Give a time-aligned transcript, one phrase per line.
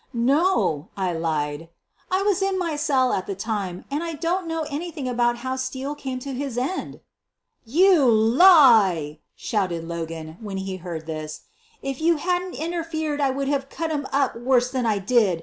[0.15, 1.69] "No," I lied,
[2.09, 4.49] "I was in my cell at the time, and QUEEN OF THE BURGLARS 143 don't
[4.49, 7.01] know anything about how Steele came to his end."
[7.65, 11.41] "You lie!" shouted Logan, when he heard this.
[11.81, 14.87] 1 1 If you hadn 't interfered I would have cut him up worse than
[14.87, 15.39] I did.